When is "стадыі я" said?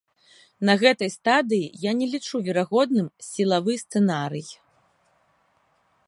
1.15-1.91